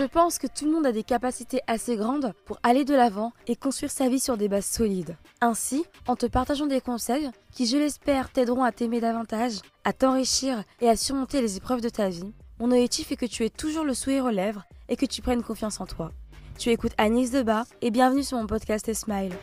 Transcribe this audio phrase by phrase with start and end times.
[0.00, 3.34] Je pense que tout le monde a des capacités assez grandes pour aller de l'avant
[3.46, 5.14] et construire sa vie sur des bases solides.
[5.42, 10.64] Ainsi, en te partageant des conseils qui, je l'espère, t'aideront à t'aimer davantage, à t'enrichir
[10.80, 13.84] et à surmonter les épreuves de ta vie, mon objectif est que tu aies toujours
[13.84, 16.12] le sourire aux lèvres et que tu prennes confiance en toi.
[16.58, 19.34] Tu écoutes Agnès Debat et bienvenue sur mon podcast Smile.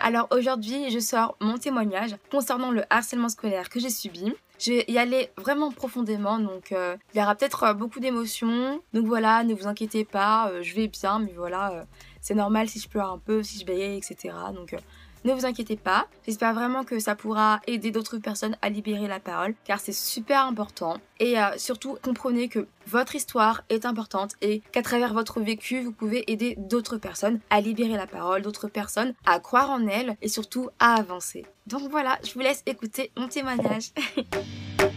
[0.00, 4.32] Alors aujourd'hui, je sors mon témoignage concernant le harcèlement scolaire que j'ai subi.
[4.58, 8.80] Je vais y aller vraiment profondément, donc euh, il y aura peut-être euh, beaucoup d'émotions.
[8.94, 11.86] Donc voilà, ne vous inquiétez pas, euh, je vais bien, mais voilà,
[12.20, 14.34] c'est normal si je pleure un peu, si je bégaye, etc.
[14.54, 14.74] Donc
[15.26, 19.20] ne vous inquiétez pas, j'espère vraiment que ça pourra aider d'autres personnes à libérer la
[19.20, 20.98] parole, car c'est super important.
[21.18, 26.30] Et surtout, comprenez que votre histoire est importante et qu'à travers votre vécu, vous pouvez
[26.30, 30.68] aider d'autres personnes à libérer la parole, d'autres personnes à croire en elles et surtout
[30.78, 31.44] à avancer.
[31.66, 33.92] Donc voilà, je vous laisse écouter mon témoignage.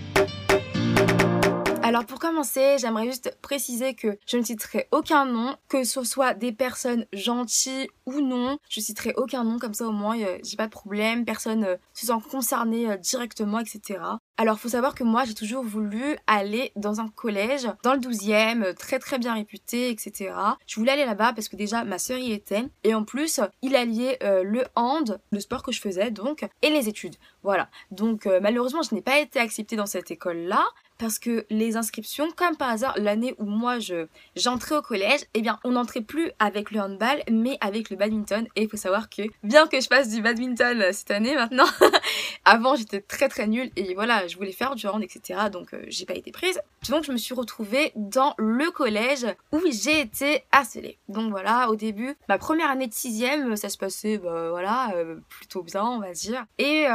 [1.89, 6.35] Alors pour commencer, j'aimerais juste préciser que je ne citerai aucun nom, que ce soit
[6.35, 8.59] des personnes gentilles ou non.
[8.69, 12.05] Je citerai aucun nom, comme ça au moins j'ai pas de problème, personne euh, se
[12.05, 14.01] sent concerné euh, directement, etc.
[14.37, 18.65] Alors faut savoir que moi j'ai toujours voulu aller dans un collège, dans le 12e,
[18.65, 20.31] euh, très très bien réputé, etc.
[20.67, 23.75] Je voulais aller là-bas parce que déjà ma sœur y était et en plus il
[23.75, 27.15] alliait le hand, le sport que je faisais donc, et les études.
[27.41, 27.67] Voilà.
[27.89, 30.63] Donc malheureusement je n'ai pas été acceptée dans cette école-là
[30.99, 34.05] parce que les inscriptions, comme par hasard, l'année où moi je
[34.35, 38.45] j'entrais au collège, eh bien on n'entrait plus avec le handball, mais avec le badminton.
[38.55, 41.65] Et il faut savoir que bien que je fasse du badminton euh, cette année maintenant,
[42.45, 45.39] avant j'étais très très nulle et voilà, je voulais faire du hand, etc.
[45.51, 46.59] Donc euh, j'ai pas été prise.
[46.89, 50.97] Donc je me suis retrouvée dans le collège où j'ai été harcelée.
[51.07, 55.15] Donc voilà, au début, ma première année de sixième, ça se passait bah, voilà euh,
[55.29, 56.45] plutôt bien, on va dire.
[56.57, 56.87] Et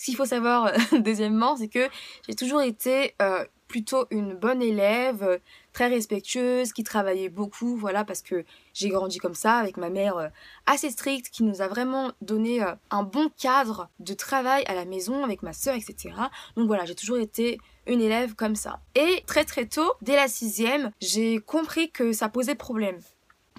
[0.00, 1.86] ce qu'il faut savoir, deuxièmement, c'est que
[2.26, 5.38] j'ai toujours été euh, plutôt une bonne élève, euh,
[5.74, 10.16] très respectueuse, qui travaillait beaucoup, voilà, parce que j'ai grandi comme ça, avec ma mère
[10.16, 10.28] euh,
[10.64, 15.22] assez stricte, qui nous a vraiment donné un bon cadre de travail à la maison,
[15.22, 16.14] avec ma soeur, etc.
[16.56, 18.80] Donc voilà, j'ai toujours été une élève comme ça.
[18.94, 23.00] Et très très tôt, dès la sixième, j'ai compris que ça posait problème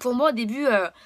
[0.02, 0.66] pour moi au début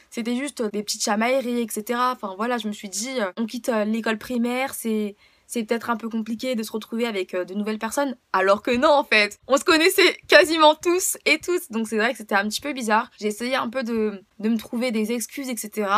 [0.10, 4.18] c'était juste des petites chamailleries etc enfin voilà je me suis dit on quitte l'école
[4.18, 5.16] primaire c'est
[5.48, 8.16] c'est peut-être un peu compliqué de se retrouver avec euh, de nouvelles personnes.
[8.34, 9.40] Alors que non, en fait.
[9.48, 11.72] On se connaissait quasiment tous et toutes.
[11.72, 13.12] Donc c'est vrai que c'était un petit peu bizarre.
[13.20, 15.90] J'ai essayé un peu de, de me trouver des excuses, etc.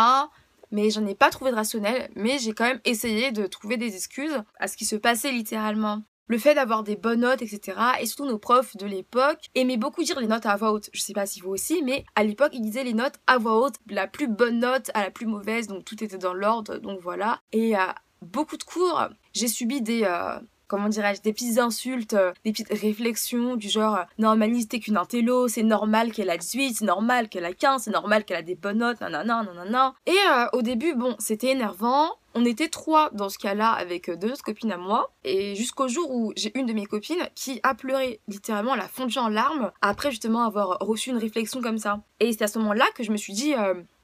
[0.72, 2.10] Mais j'en ai pas trouvé de rationnel.
[2.16, 6.04] Mais j'ai quand même essayé de trouver des excuses à ce qui se passait littéralement.
[6.30, 7.78] Le fait d'avoir des bonnes notes, etc.
[8.02, 10.90] Et surtout nos profs de l'époque aimaient beaucoup dire les notes à voix haute.
[10.94, 13.60] Je sais pas si vous aussi, mais à l'époque ils disaient les notes à voix
[13.62, 17.00] haute, la plus bonne note à la plus mauvaise, donc tout était dans l'ordre, donc
[17.00, 17.40] voilà.
[17.54, 17.82] Et euh,
[18.22, 22.70] beaucoup de cours, j'ai subi des euh, comment dirais-je, des petites insultes, euh, des petites
[22.70, 27.30] réflexions du genre euh, normalise t'es qu'une intello, c'est normal qu'elle a 18, c'est normal
[27.30, 29.94] qu'elle a 15, c'est normal qu'elle a des bonnes notes, nanana, nanana.
[30.06, 30.18] Et
[30.54, 32.12] au début, bon, c'était énervant.
[32.34, 35.12] On était trois dans ce cas-là avec deux autres copines à moi.
[35.24, 38.88] Et jusqu'au jour où j'ai une de mes copines qui a pleuré littéralement, elle a
[38.88, 42.02] fondu en larmes après justement avoir reçu une réflexion comme ça.
[42.20, 43.54] Et c'est à ce moment-là que je me suis dit,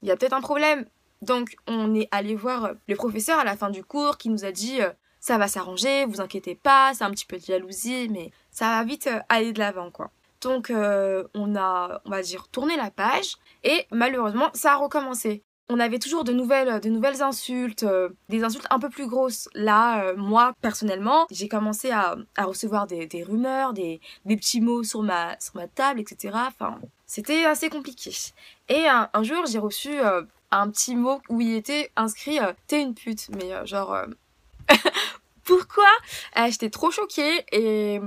[0.02, 0.86] il y a peut-être un problème.
[1.24, 4.44] Donc on est allé voir euh, le professeur à la fin du cours qui nous
[4.44, 4.90] a dit euh,
[5.24, 8.84] ça va s'arranger, vous inquiétez pas, c'est un petit peu de jalousie, mais ça va
[8.84, 10.10] vite euh, aller de l'avant quoi.
[10.42, 15.42] Donc on a, on va dire, tourné la page et malheureusement ça a recommencé.
[15.70, 17.86] On avait toujours de nouvelles, de nouvelles insultes,
[18.28, 19.48] des insultes un peu plus grosses.
[19.54, 25.56] Là, moi personnellement, j'ai commencé à, recevoir des, rumeurs, des, petits mots sur ma, sur
[25.56, 26.34] ma table, etc.
[26.48, 28.12] Enfin, c'était assez compliqué.
[28.68, 29.98] Et un, jour, j'ai reçu
[30.54, 33.28] un petit mot où il était inscrit euh, T'es une pute.
[33.30, 34.06] Mais euh,
[35.46, 35.56] genre.
[35.56, 38.00] Euh, pourquoi J'étais trop choquée et.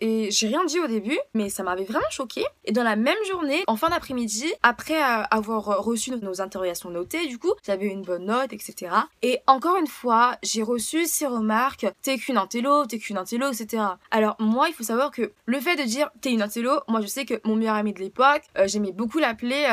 [0.00, 2.44] J'ai rien dit au début, mais ça m'avait vraiment choquée.
[2.66, 7.38] Et dans la même journée, en fin d'après-midi, après avoir reçu nos interrogations notées, du
[7.38, 8.94] coup, j'avais une bonne note, etc.
[9.22, 13.82] Et encore une fois, j'ai reçu ces remarques, t'es qu'une intello, t'es qu'une intello, etc.
[14.10, 17.06] Alors moi, il faut savoir que le fait de dire t'es une intello, moi je
[17.06, 19.64] sais que mon meilleur ami de l'époque, j'aimais beaucoup l'appeler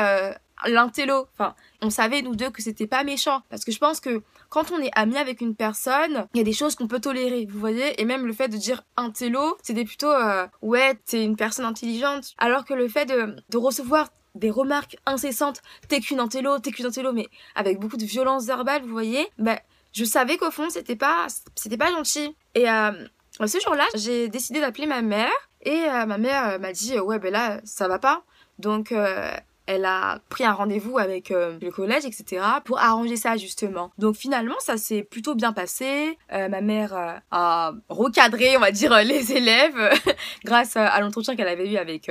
[0.66, 1.26] l'intello.
[1.34, 3.42] Enfin, on savait nous deux que c'était pas méchant.
[3.50, 6.44] Parce que je pense que quand on est ami avec une personne, il y a
[6.44, 8.00] des choses qu'on peut tolérer, vous voyez?
[8.00, 12.34] Et même le fait de dire intello, c'était plutôt euh, ouais, t'es une personne intelligente.
[12.38, 17.12] Alors que le fait de, recevoir des remarques incessantes, t'es qu'une intello, t'es qu'une intello,
[17.12, 19.58] mais avec beaucoup de violence verbale, vous voyez, ben,
[19.92, 22.34] je savais qu'au fond, c'était pas, c'était pas gentil.
[22.54, 22.92] Et euh,
[23.44, 25.32] ce jour-là, j'ai décidé d'appeler ma mère.
[25.64, 28.24] Et euh, ma mère m'a dit, ouais, ben là, ça va pas.
[28.58, 28.92] Donc,
[29.66, 33.90] elle a pris un rendez-vous avec euh, le collège, etc., pour arranger ça justement.
[33.98, 36.18] Donc finalement, ça s'est plutôt bien passé.
[36.32, 39.90] Euh, ma mère euh, a recadré, on va dire, les élèves
[40.44, 42.10] grâce à l'entretien qu'elle avait eu avec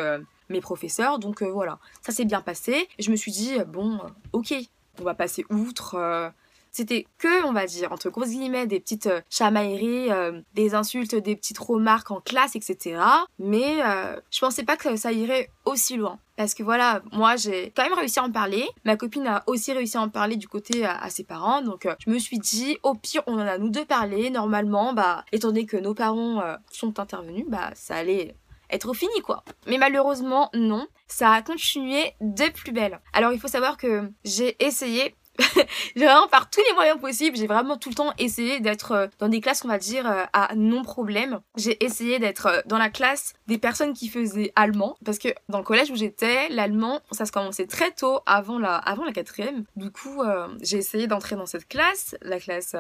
[0.50, 1.20] mes professeurs.
[1.20, 2.88] Donc voilà, ça s'est bien passé.
[2.98, 4.00] Et je me suis dit, bon,
[4.34, 4.54] ok,
[5.00, 6.32] on va passer outre.
[6.72, 11.16] C'était que, on va dire, entre grosses guillemets, des petites euh, chamailleries, euh, des insultes,
[11.16, 12.98] des petites remarques en classe, etc.
[13.40, 16.18] Mais euh, je pensais pas que ça irait aussi loin.
[16.38, 18.66] Parce que voilà, moi j'ai quand même réussi à en parler.
[18.86, 21.62] Ma copine a aussi réussi à en parler du côté à, ses parents.
[21.62, 24.30] Donc je me suis dit, au pire, on en a nous deux parlé.
[24.32, 26.42] Normalement, bah, étant donné que nos parents
[26.72, 28.34] sont intervenus, bah, ça allait
[28.72, 29.44] être fini quoi.
[29.68, 33.00] Mais malheureusement non, ça a continué de plus belle.
[33.14, 35.16] Alors il faut savoir que j'ai essayé
[35.96, 39.08] j'ai vraiment par tous les moyens possibles, j'ai vraiment tout le temps essayé d'être euh,
[39.20, 41.42] dans des classes, on va dire, euh, à non-problème.
[41.56, 45.60] J'ai essayé d'être euh, dans la classe des personnes qui faisaient allemand, parce que dans
[45.60, 49.66] le collège où j'étais, l'allemand, ça se commençait très tôt, avant la, avant la quatrième.
[49.76, 50.22] Du coup,
[50.62, 52.76] j'ai essayé d'entrer dans cette classe, la classe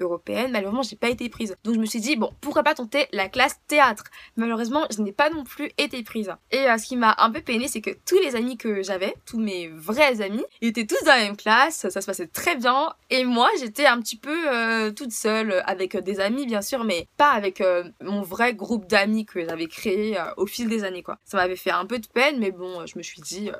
[0.00, 0.52] européenne.
[0.52, 1.56] Malheureusement, j'ai pas été prise.
[1.64, 4.04] Donc je me suis dit, bon, pourquoi pas tenter la classe théâtre?
[4.36, 6.32] Malheureusement, je n'ai pas non plus été prise.
[6.50, 9.14] Et euh, ce qui m'a un peu peiné, c'est que tous les amis que j'avais,
[9.26, 12.56] tous mes vrais amis, ils étaient tous dans la même classe, ça se passait très
[12.56, 12.92] bien.
[13.10, 17.06] Et moi, j'étais un petit peu euh, toute seule, avec des amis bien sûr, mais
[17.16, 21.18] pas avec euh, mon vrai groupe d'amis que j'avais créé au fil des années, quoi.
[21.24, 23.50] Ça m'avait fait un peu de peine, mais bon, je me suis dit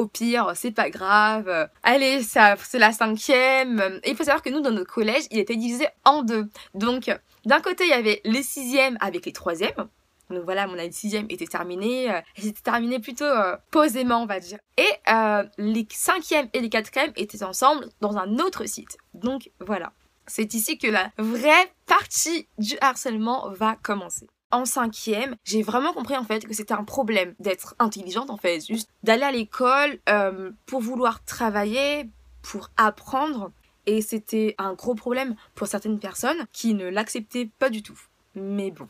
[0.00, 1.68] au pire, c'est pas grave.
[1.82, 4.00] Allez, ça, c'est la cinquième.
[4.06, 6.48] Il faut savoir que nous, dans notre collège, il était divisé en deux.
[6.74, 7.10] Donc,
[7.44, 9.88] d'un côté, il y avait les sixièmes avec les troisièmes.
[10.30, 12.04] Donc voilà, mon année sixième était terminée.
[12.04, 14.58] Elle euh, s'était terminée plutôt euh, posément, on va dire.
[14.76, 18.96] Et euh, les cinquièmes et les quatrièmes étaient ensemble dans un autre site.
[19.14, 19.92] Donc voilà.
[20.26, 26.16] C'est ici que la vraie partie du harcèlement va commencer en cinquième, j'ai vraiment compris
[26.16, 30.50] en fait que c'était un problème d'être intelligente en fait, juste d'aller à l'école euh,
[30.66, 32.08] pour vouloir travailler,
[32.42, 33.52] pour apprendre.
[33.86, 37.98] Et c'était un gros problème pour certaines personnes qui ne l'acceptaient pas du tout.
[38.34, 38.88] Mais bon,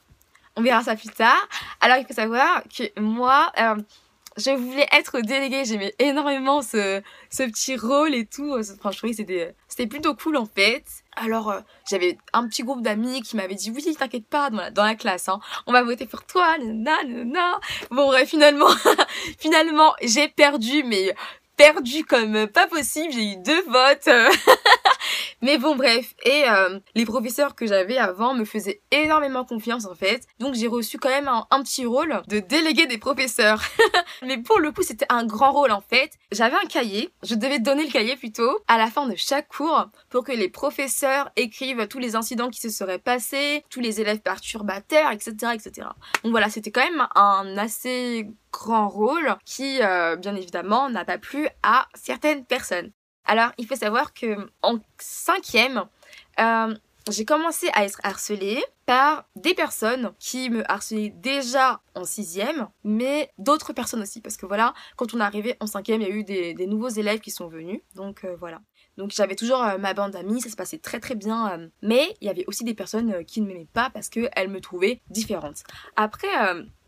[0.56, 1.48] on verra ça plus tard.
[1.80, 3.76] Alors il faut savoir que moi, euh,
[4.40, 8.56] je voulais être déléguée, j'aimais énormément ce, ce petit rôle et tout.
[8.58, 10.84] Enfin, je c'était, c'était plutôt cool en fait.
[11.16, 14.70] Alors, euh, j'avais un petit groupe d'amis qui m'avaient dit oui, t'inquiète pas, dans la,
[14.70, 17.60] dans la classe, hein, on va voter pour toi, nanana.
[17.90, 18.70] Bon, bref, finalement,
[19.38, 21.14] finalement, j'ai perdu, mais
[21.56, 23.12] perdu comme pas possible.
[23.12, 24.08] J'ai eu deux votes.
[25.42, 26.14] Mais bon, bref.
[26.24, 30.26] Et euh, les professeurs que j'avais avant me faisaient énormément confiance en fait.
[30.38, 33.62] Donc j'ai reçu quand même un, petit rôle de délégué des professeurs.
[34.22, 36.12] Mais pour le coup, c'était un grand rôle en fait.
[36.32, 37.10] J'avais un cahier.
[37.22, 40.48] Je devais donner le cahier plutôt à la fin de chaque cours pour que les
[40.48, 45.88] professeurs écrivent tous les incidents qui se seraient passés, tous les élèves perturbateurs, etc., etc.
[46.22, 51.18] Donc voilà, c'était quand même un assez grand rôle qui, euh, bien évidemment, n'a pas
[51.18, 52.92] plu à certaines personnes.
[53.30, 55.84] Alors, il faut savoir que en cinquième,
[56.40, 56.74] euh,
[57.08, 63.30] j'ai commencé à être harcelée par des personnes qui me harcelaient déjà en sixième, mais
[63.38, 66.12] d'autres personnes aussi, parce que voilà, quand on est arrivé en cinquième, il y a
[66.12, 68.62] eu des, nouveaux élèves qui sont venus, donc euh, voilà.
[68.96, 72.26] Donc j'avais toujours euh, ma bande d'amis, ça se passait très très bien, mais il
[72.26, 75.62] y avait aussi des personnes qui ne m'aimaient pas parce qu'elles me trouvaient différente.
[75.94, 76.26] Après,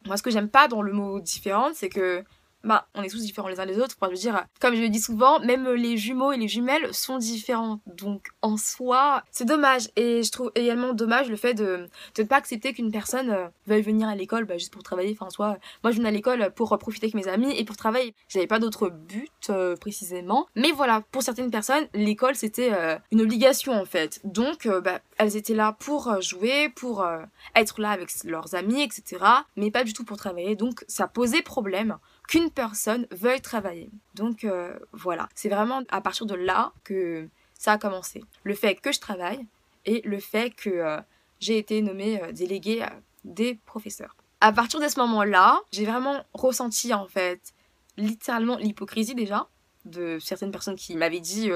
[0.07, 2.25] moi ce que j'aime pas dans le mot différente, c'est que
[2.65, 3.97] bah, on est tous différents les uns les autres.
[4.03, 7.81] Veux dire, comme je le dis souvent, même les jumeaux et les jumelles sont différents.
[7.87, 9.89] Donc, en soi, c'est dommage.
[9.97, 11.89] Et je trouve également dommage le fait de,
[12.19, 15.13] ne pas accepter qu'une personne euh, veuille venir à l'école bah, juste pour travailler.
[15.13, 17.77] Enfin, en soi, moi, je venais à l'école pour profiter avec mes amis et pour
[17.77, 18.15] travailler.
[18.29, 20.47] J'avais pas d'autre but euh, précisément.
[20.57, 24.21] Mais voilà, pour certaines personnes, l'école, c'était euh, une obligation, en fait.
[24.25, 27.07] Donc, bah, elles étaient là pour jouer, pour
[27.55, 29.25] être là avec leurs amis, etc.
[29.57, 30.57] Mais pas du tout pour travailler.
[30.57, 31.99] Donc, ça posait problème
[32.33, 33.91] qu'une personne veuille travailler.
[34.15, 38.25] Donc euh, voilà, c'est vraiment à partir de là que ça a commencé.
[38.43, 39.47] Le fait que je travaille
[39.85, 40.99] et le fait que euh,
[41.41, 42.87] j'ai été nommée euh, déléguée
[43.25, 44.17] des professeurs.
[44.41, 47.53] À partir de ce moment-là, j'ai vraiment ressenti en fait
[47.99, 49.49] littéralement l'hypocrisie déjà
[49.85, 51.51] de certaines personnes qui m'avaient dit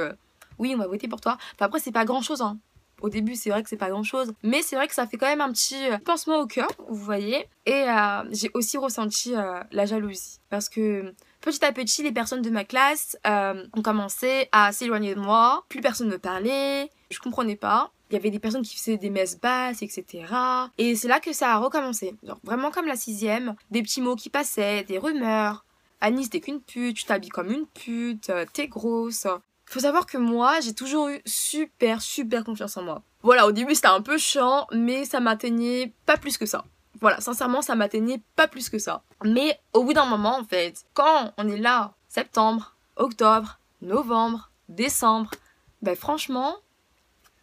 [0.58, 1.38] oui on va voter pour toi.
[1.54, 2.58] Enfin, après c'est pas grand chose hein.
[3.02, 5.18] Au début, c'est vrai que c'est pas grand chose, mais c'est vrai que ça fait
[5.18, 7.46] quand même un petit euh, pansement au cœur, vous voyez.
[7.66, 11.12] Et euh, j'ai aussi ressenti euh, la jalousie parce que
[11.42, 15.64] petit à petit, les personnes de ma classe ont commencé à s'éloigner de moi.
[15.68, 17.90] Plus personne ne parlait, je comprenais pas.
[18.10, 20.24] Il y avait des personnes qui faisaient des messes basses, etc.
[20.78, 22.14] Et c'est là que ça a recommencé.
[22.44, 25.64] Vraiment comme la sixième, des petits mots qui passaient, des rumeurs.
[26.00, 29.26] Anis, t'es qu'une pute, tu t'habilles comme une pute, t'es grosse.
[29.66, 33.02] Faut savoir que moi, j'ai toujours eu super, super confiance en moi.
[33.22, 36.64] Voilà, au début c'était un peu chiant, mais ça m'atteignait pas plus que ça.
[37.00, 39.02] Voilà, sincèrement, ça m'atteignait pas plus que ça.
[39.24, 45.32] Mais au bout d'un moment, en fait, quand on est là, septembre, octobre, novembre, décembre,
[45.82, 46.56] ben franchement,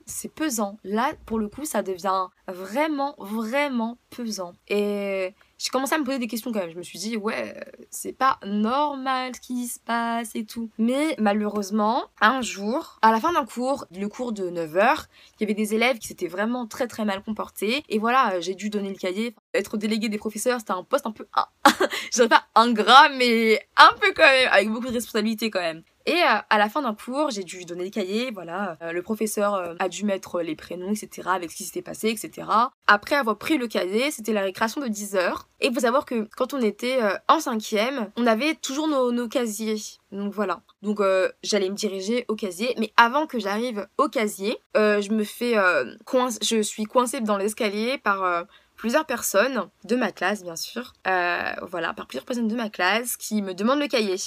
[0.06, 0.78] c'est pesant.
[0.84, 4.54] Là, pour le coup, ça devient vraiment, vraiment pesant.
[4.68, 6.72] Et j'ai commencé à me poser des questions quand même.
[6.72, 7.56] Je me suis dit, ouais,
[7.90, 10.70] c'est pas normal ce qui se passe et tout.
[10.78, 15.06] Mais malheureusement, un jour, à la fin d'un cours, le cours de 9h,
[15.40, 17.84] il y avait des élèves qui s'étaient vraiment très très mal comportés.
[17.88, 19.36] Et voilà, j'ai dû donner le cahier.
[19.54, 21.28] Être délégué des professeurs, c'était un poste un peu,
[22.12, 25.84] je dirais pas ingrat, mais un peu quand même, avec beaucoup de responsabilités quand même.
[26.06, 28.78] Et euh, à la fin d'un cours, j'ai dû donner le cahier, voilà.
[28.82, 32.10] Euh, le professeur euh, a dû mettre les prénoms, etc., avec ce qui s'était passé,
[32.10, 32.48] etc.
[32.88, 35.48] Après avoir pris le cahier, c'était la récréation de 10 heures.
[35.62, 39.82] Et il faut savoir que quand on était en cinquième, on avait toujours nos, casiers.
[40.12, 40.60] Donc voilà.
[40.82, 41.00] Donc
[41.42, 42.76] j'allais me diriger au casier.
[42.78, 45.56] Mais avant que j'arrive au casier, je me fais
[46.04, 46.38] coince...
[46.42, 48.46] je suis coincée dans l'escalier par
[48.76, 50.92] plusieurs personnes de ma classe, bien sûr.
[51.06, 54.18] voilà, par plusieurs personnes de ma classe qui me demandent le cahier.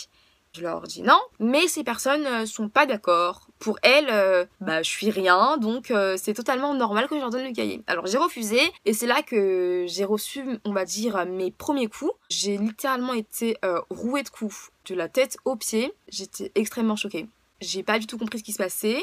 [0.56, 3.48] Je leur dis non, mais ces personnes euh, sont pas d'accord.
[3.58, 7.28] Pour elles, euh, bah je suis rien, donc euh, c'est totalement normal que je leur
[7.28, 7.82] donne le cahier.
[7.86, 12.12] Alors j'ai refusé et c'est là que j'ai reçu, on va dire, mes premiers coups.
[12.30, 13.58] J'ai littéralement été
[13.90, 15.92] rouée de coups, de la tête aux pieds.
[16.08, 17.26] J'étais extrêmement choquée.
[17.60, 19.02] J'ai pas du tout compris ce qui se passait.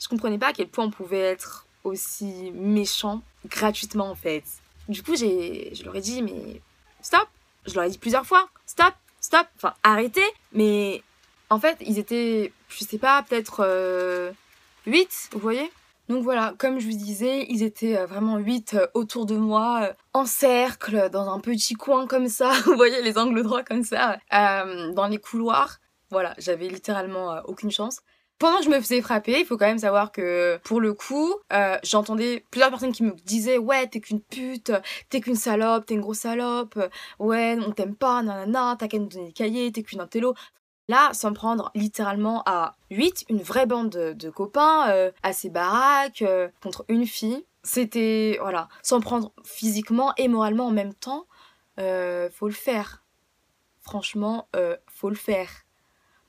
[0.00, 4.44] Je comprenais pas à quel point on pouvait être aussi méchant gratuitement en fait.
[4.88, 6.62] Du coup, j'ai, je leur ai dit mais
[7.02, 7.28] stop.
[7.66, 10.24] Je leur ai dit plusieurs fois stop stop, enfin arrêtez.
[10.52, 11.02] Mais
[11.50, 14.32] en fait, ils étaient, je sais pas, peut-être 8, euh,
[15.32, 15.70] vous voyez
[16.08, 19.92] donc voilà, comme je vous disais, ils étaient euh, vraiment 8 euh, autour de moi,
[20.14, 24.16] en cercle, dans un petit coin comme ça, vous voyez les angles droits comme ça,
[24.32, 25.80] dans les couloirs.
[26.10, 28.00] Voilà, j'avais littéralement aucune chance.
[28.38, 31.34] Pendant que je me faisais frapper, il faut quand même savoir que pour le coup,
[31.52, 34.70] euh, j'entendais plusieurs personnes qui me disaient ouais t'es qu'une pute,
[35.10, 36.78] t'es qu'une salope, t'es une grosse salope,
[37.18, 40.34] ouais on t'aime pas, nanana, t'as qu'à nous donner des cahiers, t'es qu'une intello.
[40.86, 46.22] Là, sans prendre littéralement à 8, une vraie bande de, copains, euh, à ses baraques,
[46.22, 47.44] euh, contre une fille.
[47.64, 51.26] C'était, voilà, sans prendre physiquement et moralement en même temps,
[51.76, 53.04] faut le faire.
[53.82, 54.48] Franchement,
[54.86, 55.48] faut le faire.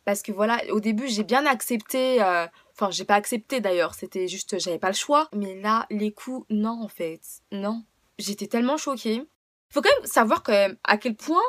[0.06, 2.22] Parce que voilà, au début, j'ai bien accepté.
[2.22, 5.30] Euh, enfin, j'ai pas accepté d'ailleurs, c'était juste, j'avais pas le choix.
[5.34, 7.22] Mais là, les coups, non, en fait.
[7.52, 7.84] Non.
[8.18, 9.24] J'étais tellement choquée.
[9.70, 11.42] Faut quand même savoir quand même à quel point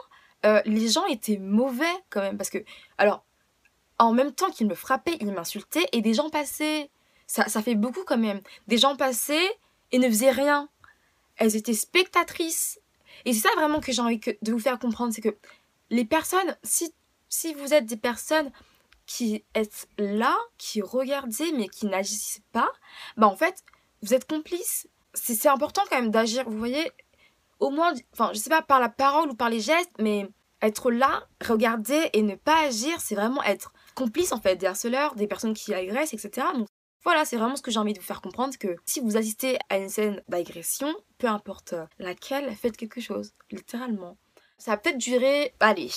[0.45, 2.37] euh, les gens étaient mauvais quand même.
[2.37, 2.59] Parce que,
[2.99, 3.25] alors,
[3.99, 6.91] en même temps qu'ils me frappaient, ils m'insultaient et des gens passaient.
[7.27, 8.41] Ça, ça fait beaucoup quand même.
[8.67, 9.51] Des gens passaient
[9.93, 10.69] et ne faisaient rien.
[11.37, 12.81] Elles étaient spectatrices.
[13.25, 15.37] Et c'est ça vraiment que j'ai envie de vous faire comprendre, c'est que
[15.91, 16.95] les personnes, si
[17.31, 18.51] si vous êtes des personnes
[19.07, 22.69] qui êtes là, qui regardez mais qui n'agissent pas,
[23.17, 23.65] bah en fait,
[24.03, 24.87] vous êtes complices.
[25.15, 26.93] C'est important quand même d'agir, vous voyez,
[27.59, 30.29] au moins, enfin, je sais pas, par la parole ou par les gestes, mais
[30.63, 35.15] être là, regarder et ne pas agir, c'est vraiment être complice en fait des harceleurs,
[35.15, 36.47] des personnes qui agressent, etc.
[36.55, 36.69] Donc
[37.03, 39.59] voilà, c'est vraiment ce que j'ai envie de vous faire comprendre que si vous assistez
[39.71, 44.17] à une scène d'agression, peu importe laquelle, faites quelque chose, littéralement.
[44.59, 45.91] Ça va peut-être durer, allez,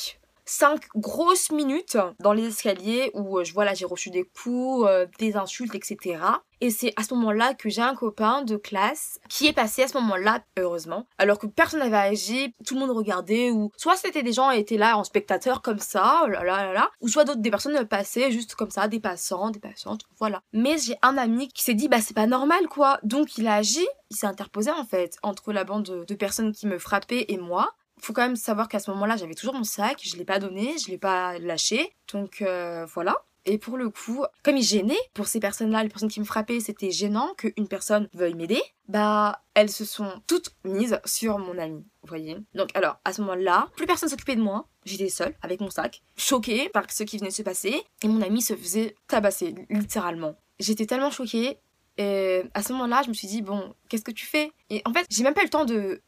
[0.45, 4.85] cinq grosses minutes dans les escaliers où euh, je vois là j'ai reçu des coups,
[4.87, 6.19] euh, des insultes, etc.
[6.61, 9.87] Et c'est à ce moment-là que j'ai un copain de classe qui est passé à
[9.89, 14.23] ce moment-là, heureusement, alors que personne n'avait agi, tout le monde regardait, ou soit c'était
[14.23, 17.25] des gens qui étaient là en spectateur comme ça, oh là là là ou soit
[17.25, 20.41] d'autres des personnes passaient juste comme ça, des passants, des patientes, voilà.
[20.53, 23.55] Mais j'ai un ami qui s'est dit bah c'est pas normal quoi, donc il a
[23.55, 27.37] agi, il s'est interposé en fait entre la bande de personnes qui me frappaient et
[27.37, 27.73] moi
[28.03, 30.75] faut quand même savoir qu'à ce moment-là, j'avais toujours mon sac, je l'ai pas donné,
[30.77, 31.95] je l'ai pas lâché.
[32.11, 33.15] Donc euh, voilà.
[33.45, 36.61] Et pour le coup, comme il gênait, pour ces personnes-là, les personnes qui me frappaient,
[36.61, 41.83] c'était gênant qu'une personne veuille m'aider, bah elles se sont toutes mises sur mon ami,
[42.01, 42.37] vous voyez.
[42.55, 46.03] Donc alors, à ce moment-là, plus personne s'occupait de moi, j'étais seule avec mon sac,
[46.15, 50.35] choquée par ce qui venait de se passer, et mon ami se faisait tabasser, littéralement.
[50.59, 51.59] J'étais tellement choquée,
[51.97, 54.51] et à ce moment-là, je me suis dit, bon, qu'est-ce que tu fais?
[54.69, 56.01] Et en fait, j'ai même pas eu le temps de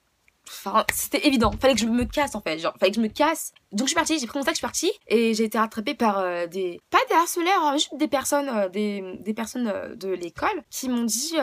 [0.48, 1.52] Enfin, c'était évident.
[1.60, 2.60] Fallait que je me casse en fait.
[2.60, 3.54] Genre, fallait que je me casse.
[3.72, 4.92] Donc je suis partie, j'ai pris mon sac, je suis partie.
[5.08, 6.80] Et j'ai été rattrapée par euh, des.
[6.90, 10.90] Pas des harceleurs, hein, juste des personnes, euh, des, des, personnes euh, de l'école qui
[10.90, 11.36] m'ont dit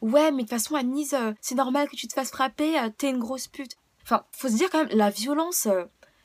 [0.00, 3.18] Ouais, mais de toute façon, Anise, c'est normal que tu te fasses frapper, t'es une
[3.18, 3.76] grosse pute.
[4.02, 5.68] Enfin, faut se dire quand même, la violence,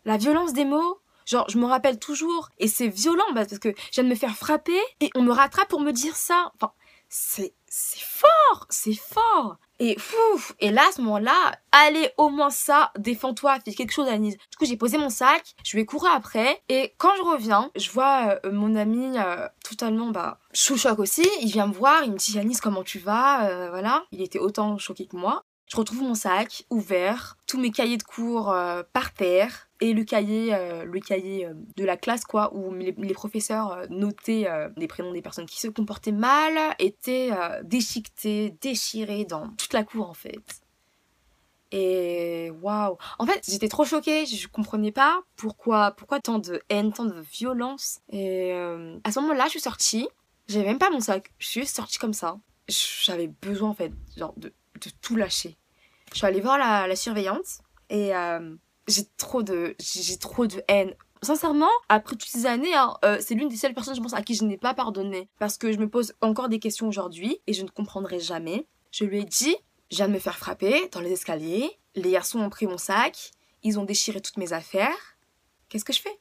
[0.06, 1.00] la violence des mots.
[1.26, 2.50] Genre, je me rappelle toujours.
[2.58, 5.68] Et c'est violent parce que je viens de me faire frapper et on me rattrape
[5.68, 6.52] pour me dire ça.
[7.12, 9.58] C'est fort, c'est fort.
[9.80, 10.16] Et fou,
[10.60, 14.38] et là, à ce moment-là, allez, au moins ça, défends-toi, fais quelque chose, Anise.
[14.38, 17.90] Du coup, j'ai posé mon sac, je vais courir après, et quand je reviens, je
[17.90, 21.28] vois euh, mon ami euh, totalement, bah, sous choc aussi.
[21.42, 24.04] Il vient me voir, il me dit, Anise, comment tu vas euh, Voilà.
[24.12, 25.44] Il était autant choqué que moi.
[25.68, 28.54] Je retrouve mon sac ouvert, tous mes cahiers de cours
[28.92, 32.94] par terre, et le cahier, euh, le cahier euh, de la classe, quoi, où les,
[33.14, 34.48] professeurs euh, notaient
[34.78, 37.32] les prénoms des personnes qui se comportaient mal, étaient
[37.64, 40.62] déchiquetés, déchirés dans toute la cour, en fait.
[41.72, 42.98] Et waouh!
[43.18, 47.20] En fait, j'étais trop choquée, je comprenais pas pourquoi, pourquoi tant de haine, tant de
[47.20, 48.00] violence.
[48.12, 48.52] Et
[49.04, 50.08] à ce moment-là, je suis sortie,
[50.48, 52.38] j'avais même pas mon sac, je suis sortie comme ça.
[52.68, 55.58] J'avais besoin, en fait, genre, de, de tout lâcher.
[56.12, 58.14] Je suis allée voir la, la surveillante et
[58.88, 63.36] j'ai trop de j'ai trop de haine sincèrement, après toutes ces années, hein, euh, c'est
[63.36, 65.30] l'une des seules personnes, je pense, à qui je n'ai pas pardonné.
[65.40, 68.68] Parce que je me pose encore des questions aujourd'hui et je ne comprendrai jamais.
[68.92, 69.56] Je lui ai dit,
[69.92, 71.80] je viens de me faire frapper dans les escaliers.
[71.96, 73.32] Les garçons ont pris mon sac.
[73.64, 75.18] Ils ont déchiré toutes mes affaires.
[75.70, 76.20] Qu'est-ce que je fais?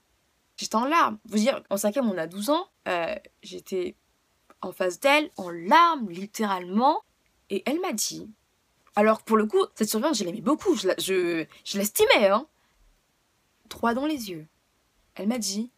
[0.56, 1.18] J'étais en larmes.
[1.24, 2.66] Vous dire, en cinquième, on a 12 ans.
[2.86, 3.96] Euh, j'étais
[4.60, 7.02] en face d'elle, en larmes, littéralement.
[7.48, 8.30] Et elle m'a dit,
[8.96, 12.46] alors pour le coup, cette surveillante, je l'aimais beaucoup, je, je, l'estimais, hein.
[13.68, 14.48] Trois dans les yeux.
[15.14, 15.70] Elle m'a dit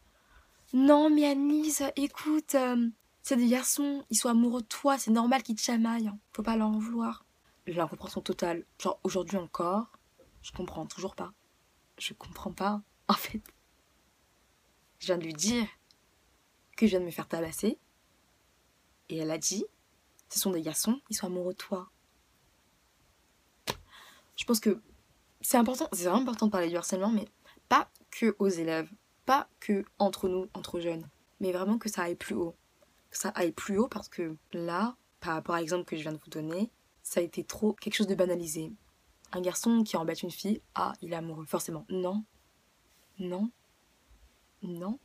[0.72, 2.88] Non, mais Anise, écoute, euh,
[3.22, 6.18] c'est des garçons, ils sont amoureux de toi, c'est normal qu'ils te chamaillent, hein.
[6.32, 7.24] faut pas leur en vouloir.
[7.66, 8.64] L'incompréhension totale.
[8.80, 9.92] Genre, aujourd'hui encore,
[10.42, 11.32] je comprends toujours pas.
[11.98, 12.82] Je comprends pas.
[13.08, 13.42] En fait,
[14.98, 15.66] je viens de lui dire
[16.76, 17.78] que je viens de me faire tabasser.
[19.10, 19.64] Et elle a dit
[20.30, 21.91] Ce sont des garçons, ils sont amoureux de toi
[24.36, 24.80] je pense que
[25.40, 27.26] c'est important, c'est vraiment important de parler du harcèlement, mais
[27.68, 28.90] pas que aux élèves,
[29.26, 31.08] pas que entre nous, entre jeunes,
[31.40, 32.54] mais vraiment que ça aille plus haut.
[33.10, 36.12] Que ça aille plus haut parce que là, par rapport à l'exemple que je viens
[36.12, 36.70] de vous donner,
[37.02, 38.72] ça a été trop quelque chose de banalisé.
[39.32, 41.86] Un garçon qui embête une fille, ah, il est amoureux, forcément.
[41.88, 42.24] Non.
[43.18, 43.50] Non.
[44.62, 44.98] Non.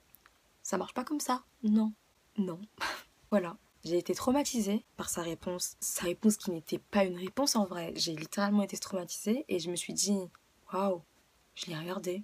[0.63, 1.43] Ça marche pas comme ça.
[1.63, 1.93] Non.
[2.37, 2.59] Non.
[3.31, 3.57] voilà.
[3.87, 5.77] J'ai été traumatisée par sa réponse.
[5.79, 7.93] Sa réponse qui n'était pas une réponse en vrai.
[7.95, 10.19] J'ai littéralement été traumatisée et je me suis dit,
[10.73, 11.01] waouh,
[11.55, 12.21] je l'ai regardé.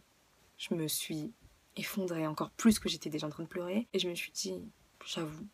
[0.58, 1.32] Je me suis
[1.77, 3.88] effondrée encore plus que j'étais déjà en train de pleurer.
[3.93, 4.62] Et je me suis dit,
[5.05, 5.48] j'avoue,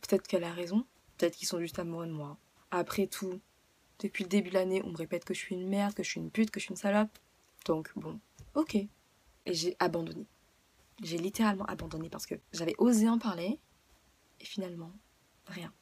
[0.00, 0.86] peut-être qu'elle a raison.
[1.16, 2.38] Peut-être qu'ils sont juste amoureux de moi.
[2.70, 3.40] Après tout,
[3.98, 6.10] depuis le début de l'année, on me répète que je suis une merde, que je
[6.10, 7.18] suis une pute, que je suis une salope.
[7.64, 8.20] Donc bon,
[8.54, 8.76] ok.
[8.76, 8.88] Et
[9.46, 10.24] j'ai abandonné.
[11.02, 13.58] J'ai littéralement abandonné parce que j'avais osé en parler.
[14.38, 14.92] Et finalement,
[15.48, 15.72] rien.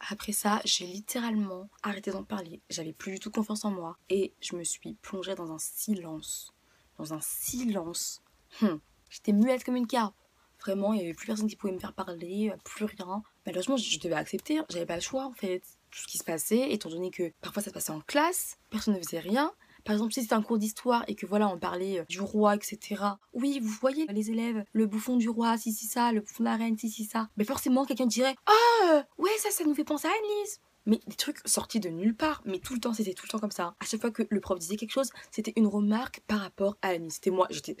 [0.00, 2.60] Après ça, j'ai littéralement arrêté d'en parler.
[2.70, 3.96] J'avais plus du tout confiance en moi.
[4.08, 6.52] Et je me suis plongée dans un silence.
[6.98, 8.22] Dans un silence.
[8.62, 8.80] Hum.
[9.10, 10.14] J'étais muette comme une carpe.
[10.60, 13.22] Vraiment, il n'y avait plus personne qui pouvait me faire parler, plus rien.
[13.44, 14.60] Malheureusement, je devais accepter.
[14.70, 15.62] J'avais pas le choix en fait.
[15.90, 18.94] Tout ce qui se passait, étant donné que parfois ça se passait en classe, personne
[18.94, 19.52] ne faisait rien.
[19.86, 22.56] Par exemple, si c'était un cours d'histoire et que voilà, on parlait euh, du roi,
[22.56, 23.02] etc.
[23.32, 26.48] Oui, vous voyez les élèves, le bouffon du roi, si, si, ça, le bouffon de
[26.48, 27.28] la reine, si, si, ça.
[27.36, 30.60] Mais forcément, quelqu'un dirait Ah, ouais, ça, ça nous fait penser à Annelise.
[30.86, 33.38] Mais des trucs sortis de nulle part, mais tout le temps, c'était tout le temps
[33.38, 33.74] comme ça.
[33.80, 36.88] À chaque fois que le prof disait quelque chose, c'était une remarque par rapport à
[36.88, 37.14] Annelise.
[37.14, 37.76] C'était moi, j'étais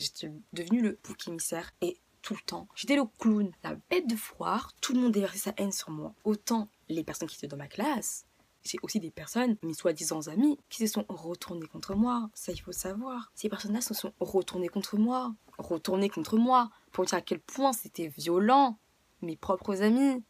[0.52, 2.68] devenue le bouc émissaire et tout le temps.
[2.74, 6.14] J'étais le clown, la bête de foire, tout le monde déversait sa haine sur moi.
[6.24, 8.26] Autant les personnes qui étaient dans ma classe,
[8.66, 12.30] j'ai aussi des personnes, mes soi-disant amis, qui se sont retournées contre moi.
[12.34, 13.30] Ça, il faut savoir.
[13.34, 15.34] Ces personnes-là se sont retournées contre moi.
[15.58, 16.70] Retournées contre moi.
[16.92, 18.78] Pour dire à quel point c'était violent.
[19.22, 20.22] Mes propres amis.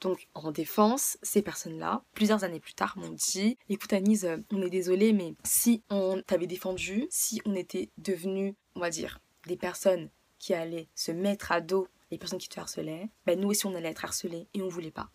[0.00, 4.70] Donc, en défense, ces personnes-là, plusieurs années plus tard, m'ont dit Écoute, Anise, on est
[4.70, 10.08] désolé, mais si on t'avait défendu, si on était devenus, on va dire, des personnes
[10.38, 13.74] qui allaient se mettre à dos les personnes qui te harcelaient, ben nous aussi on
[13.74, 15.10] allait être harcelés et on voulait pas.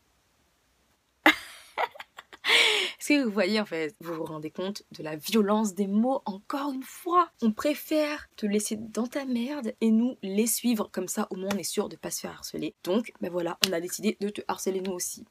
[3.05, 6.21] Que vous voyez en fait, vous vous rendez compte de la violence des mots?
[6.23, 11.09] Encore une fois On préfère te laisser dans ta merde et nous les suivre comme
[11.09, 12.75] ça au moins on est sûr de pas se faire harceler.
[12.85, 15.25] Donc ben voilà, on a décidé de te harceler nous aussi.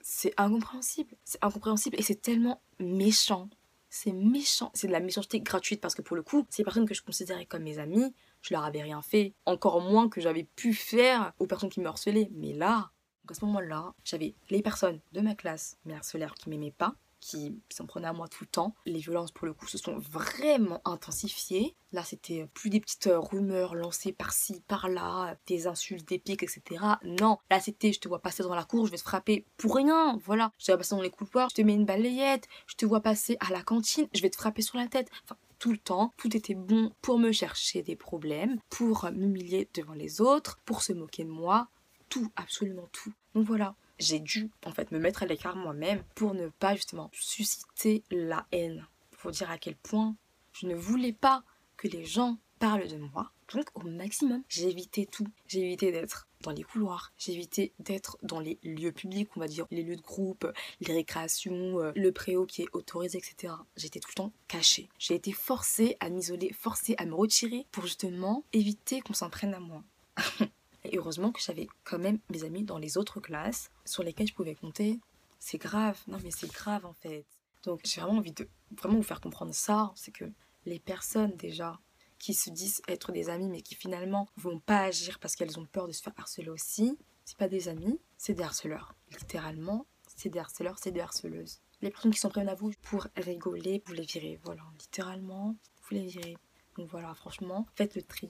[0.00, 3.48] C'est incompréhensible, c'est incompréhensible et c'est tellement méchant.
[3.88, 6.94] C'est méchant, c'est de la méchanceté gratuite parce que pour le coup, ces personnes que
[6.94, 10.74] je considérais comme mes amis, je leur avais rien fait, encore moins que j'avais pu
[10.74, 12.30] faire aux personnes qui me harcelaient.
[12.34, 12.90] Mais là,
[13.30, 17.60] à ce moment-là, j'avais les personnes de ma classe, mes harceleurs qui m'aimaient pas, qui
[17.70, 18.74] s'en prenaient à moi tout le temps.
[18.86, 21.74] Les violences, pour le coup, se sont vraiment intensifiées.
[21.92, 26.84] Là, c'était plus des petites euh, rumeurs lancées par-ci, par-là, des insultes, des pics, etc.
[27.04, 29.76] Non, là, c'était je te vois passer dans la cour, je vais te frapper pour
[29.76, 30.18] rien.
[30.24, 32.86] Voilà, je te vois passer dans les couloirs, je te mets une balayette, je te
[32.86, 35.08] vois passer à la cantine, je vais te frapper sur la tête.
[35.24, 39.94] Enfin, tout le temps, tout était bon pour me chercher des problèmes, pour m'humilier devant
[39.94, 41.68] les autres, pour se moquer de moi
[42.08, 43.12] tout, absolument tout.
[43.34, 47.10] Donc voilà, j'ai dû en fait me mettre à l'écart moi-même pour ne pas justement
[47.12, 48.86] susciter la haine.
[49.18, 50.16] Pour dire à quel point
[50.52, 51.42] je ne voulais pas
[51.76, 53.32] que les gens parlent de moi.
[53.54, 55.26] Donc au maximum, j'ai évité tout.
[55.46, 57.12] J'ai évité d'être dans les couloirs.
[57.16, 60.46] J'ai évité d'être dans les lieux publics, on va dire les lieux de groupe,
[60.80, 63.54] les récréations, euh, le préau qui est autorisé, etc.
[63.76, 64.88] J'étais tout le temps cachée.
[64.98, 69.54] J'ai été forcée à m'isoler, forcée à me retirer pour justement éviter qu'on s'en prenne
[69.54, 69.82] à moi.
[70.90, 74.34] Et heureusement que j'avais quand même mes amis dans les autres classes sur lesquelles je
[74.34, 74.98] pouvais compter.
[75.38, 77.26] C'est grave, non mais c'est grave en fait.
[77.64, 80.24] Donc j'ai vraiment envie de vraiment vous faire comprendre ça, c'est que
[80.64, 81.78] les personnes déjà
[82.18, 85.66] qui se disent être des amis mais qui finalement vont pas agir parce qu'elles ont
[85.66, 88.94] peur de se faire harceler aussi, c'est pas des amis, c'est des harceleurs.
[89.10, 91.60] Littéralement, c'est des harceleurs, c'est des harceleuses.
[91.82, 94.40] Les personnes qui sont prêtes à vous pour rigoler, vous les virez.
[94.42, 96.36] Voilà, littéralement, vous les virez.
[96.76, 98.28] Donc voilà, franchement, faites le tri.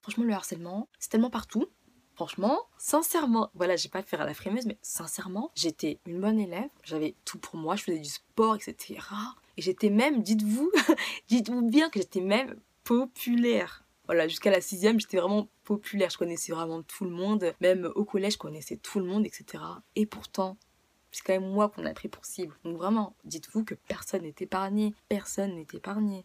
[0.00, 1.66] Franchement, le harcèlement, c'est tellement partout.
[2.18, 6.68] Franchement, sincèrement, voilà, j'ai pas faire à la frémeuse, mais sincèrement, j'étais une bonne élève.
[6.82, 8.98] J'avais tout pour moi, je faisais du sport, etc.
[9.56, 10.68] Et j'étais même, dites-vous,
[11.28, 13.84] dites-vous bien que j'étais même populaire.
[14.06, 16.10] Voilà, jusqu'à la sixième, j'étais vraiment populaire.
[16.10, 17.54] Je connaissais vraiment tout le monde.
[17.60, 19.62] Même au collège, je connaissais tout le monde, etc.
[19.94, 20.56] Et pourtant,
[21.12, 22.58] c'est quand même moi qu'on a pris pour cible.
[22.64, 24.92] Donc vraiment, dites-vous que personne n'est épargné.
[25.08, 26.24] Personne n'est épargné.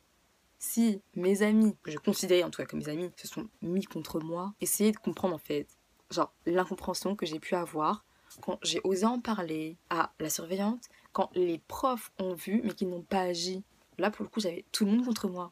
[0.58, 3.84] Si mes amis, que je considérais en tout cas comme mes amis, se sont mis
[3.84, 5.68] contre moi, essayez de comprendre en fait,
[6.14, 8.06] genre l'incompréhension que j'ai pu avoir
[8.42, 12.90] quand j'ai osé en parler à la surveillante, quand les profs ont vu mais qu'ils
[12.90, 13.64] n'ont pas agi.
[13.98, 15.52] Là pour le coup, j'avais tout le monde contre moi.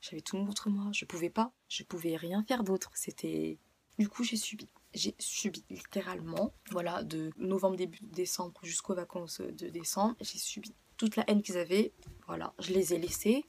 [0.00, 0.90] J'avais tout le monde contre moi.
[0.92, 1.52] Je pouvais pas.
[1.68, 2.90] Je pouvais rien faire d'autre.
[2.94, 3.58] C'était.
[3.98, 4.68] Du coup, j'ai subi.
[4.94, 6.52] J'ai subi littéralement.
[6.70, 11.56] Voilà, de novembre, début décembre jusqu'aux vacances de décembre, j'ai subi toute la haine qu'ils
[11.56, 11.92] avaient.
[12.26, 13.46] Voilà, je les ai laissés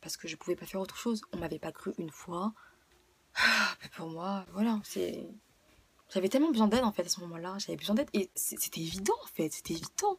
[0.00, 1.20] parce que je pouvais pas faire autre chose.
[1.32, 2.54] On m'avait pas cru une fois.
[3.34, 5.28] Ah, pour moi, voilà, c'est.
[6.12, 7.56] J'avais tellement besoin d'aide en fait à ce moment-là.
[7.58, 9.50] J'avais besoin d'aide et c'était évident en fait.
[9.52, 10.18] C'était évident.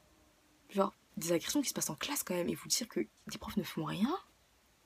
[0.69, 3.38] Genre, des agressions qui se passent en classe quand même et vous dire que des
[3.38, 4.17] profs ne font rien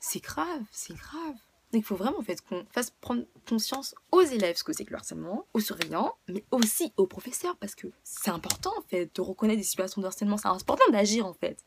[0.06, 1.36] c'est grave, c'est grave.
[1.72, 4.86] Donc il faut vraiment en fait qu'on fasse prendre conscience aux élèves ce que c'est
[4.86, 9.14] que le harcèlement, aux surveillants, mais aussi aux professeurs parce que c'est important en fait
[9.16, 11.58] de reconnaître des situations de harcèlement, c'est important d'agir en fait.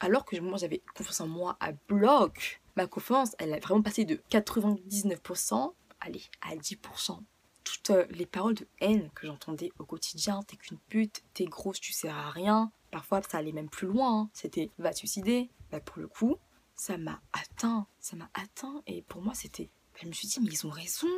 [0.00, 4.04] Alors que moi j'avais confiance en moi à bloc, ma confiance elle a vraiment passé
[4.04, 7.20] de 99%, allez, à 10%.
[7.68, 11.80] Toutes euh, les paroles de haine que j'entendais au quotidien, t'es qu'une pute, t'es grosse,
[11.80, 12.72] tu sers à rien.
[12.90, 14.30] Parfois ça allait même plus loin, hein.
[14.32, 15.50] c'était va suicider.
[15.70, 16.38] Bah pour le coup,
[16.74, 18.82] ça m'a atteint, ça m'a atteint.
[18.86, 19.68] Et pour moi, c'était.
[20.00, 21.08] Je me suis dit, mais ils ont raison.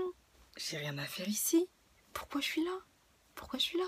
[0.57, 1.69] J'ai rien à faire ici.
[2.13, 2.79] Pourquoi je suis là?
[3.37, 3.87] Pourquoi je suis là?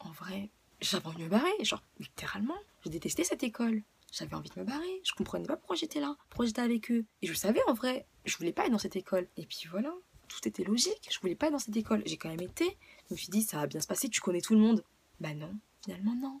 [0.00, 1.52] En vrai, j'avais envie de me barrer.
[1.62, 3.82] Genre, littéralement, je détestais cette école.
[4.12, 5.00] J'avais envie de me barrer.
[5.04, 7.06] Je comprenais pas pourquoi j'étais là, pourquoi j'étais avec eux.
[7.22, 9.28] Et je savais en vrai, je voulais pas être dans cette école.
[9.36, 9.94] Et puis voilà,
[10.32, 11.08] tout était logique.
[11.10, 12.02] Je voulais pas être dans cette école.
[12.06, 12.76] J'ai quand même été.
[13.08, 14.84] Je me suis dit, ça va bien se passer, tu connais tout le monde.
[15.20, 16.40] Bah non, finalement non.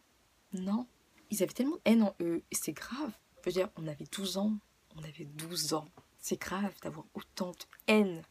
[0.52, 0.86] Non.
[1.30, 2.42] Ils avaient tellement de haine en eux.
[2.50, 3.12] Et c'est grave.
[3.40, 4.58] Je veux dire, on avait 12 ans
[4.96, 5.88] on avait 12 ans.
[6.18, 8.22] C'est grave d'avoir autant de haine.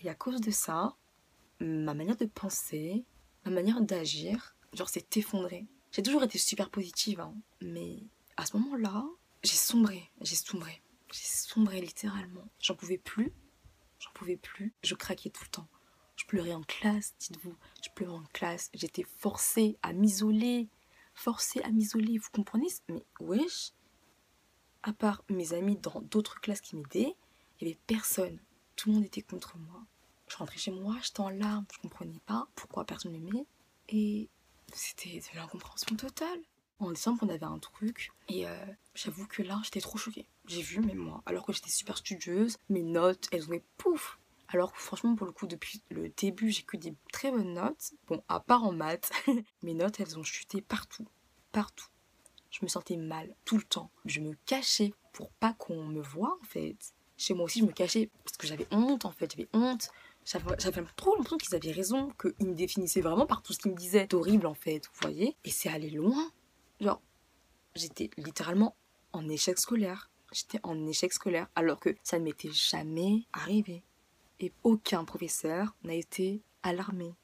[0.00, 0.96] Et à cause de ça,
[1.60, 3.04] ma manière de penser,
[3.44, 5.66] ma manière d'agir, genre s'est effondrée.
[5.92, 8.02] J'ai toujours été super positive, hein, mais
[8.36, 9.06] à ce moment-là,
[9.42, 12.46] j'ai sombré, j'ai sombré, j'ai sombré littéralement.
[12.60, 13.32] J'en pouvais plus,
[14.06, 15.68] j'en pouvais plus, je craquais tout le temps.
[16.16, 20.68] Je pleurais en classe, dites-vous, je pleurais en classe, j'étais forcée à m'isoler,
[21.14, 23.72] forcée à m'isoler, vous comprenez Mais wesh,
[24.82, 27.16] à part mes amis dans d'autres classes qui m'aidaient,
[27.60, 28.38] il n'y avait personne.
[28.76, 29.82] Tout le monde était contre moi.
[30.28, 33.46] Je rentrais chez moi, j'étais en larmes, je comprenais pas pourquoi personne m'aimait.
[33.88, 34.28] Et
[34.72, 36.40] c'était de l'incompréhension totale.
[36.78, 38.54] En décembre, on avait un truc, et euh,
[38.94, 40.28] j'avoue que là, j'étais trop choquée.
[40.46, 44.72] J'ai vu, même moi, alors que j'étais super studieuse, mes notes, elles ont pouf alors
[44.72, 47.94] que franchement, pour le coup, depuis le début, j'ai que des très bonnes notes.
[48.06, 49.10] Bon, à part en maths,
[49.64, 51.08] mes notes, elles ont chuté partout.
[51.50, 51.88] Partout
[52.58, 53.90] je me sentais mal tout le temps.
[54.04, 56.76] Je me cachais pour pas qu'on me voie en fait.
[57.16, 59.30] Chez moi aussi, je me cachais parce que j'avais honte en fait.
[59.32, 59.90] J'avais honte.
[60.24, 63.76] J'avais trop l'impression qu'ils avaient raison, qu'ils me définissaient vraiment par tout ce qu'ils me
[63.76, 64.08] disaient.
[64.10, 65.36] C'est horrible en fait, vous voyez.
[65.44, 66.30] Et c'est allé loin.
[66.80, 67.00] Genre,
[67.74, 68.76] j'étais littéralement
[69.12, 70.10] en échec scolaire.
[70.32, 73.82] J'étais en échec scolaire alors que ça ne m'était jamais arrivé.
[74.40, 77.14] Et aucun professeur n'a été alarmé.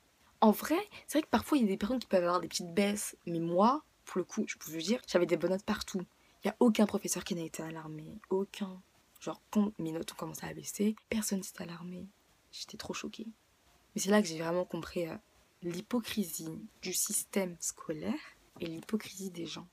[0.40, 2.48] En vrai, c'est vrai que parfois il y a des personnes qui peuvent avoir des
[2.48, 5.64] petites baisses, mais moi, pour le coup, je peux vous dire, j'avais des bonnes notes
[5.64, 6.02] partout.
[6.42, 8.18] Il n'y a aucun professeur qui n'a été alarmé.
[8.30, 8.82] Aucun.
[9.20, 12.08] Genre, quand mes notes ont commencé à baisser, personne s'est alarmé.
[12.50, 13.28] J'étais trop choquée.
[13.94, 15.16] Mais c'est là que j'ai vraiment compris euh,
[15.62, 18.18] l'hypocrisie du système scolaire
[18.60, 19.68] et l'hypocrisie des gens.